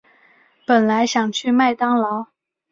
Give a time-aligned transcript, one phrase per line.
[0.65, 2.25] 本来想去麦当劳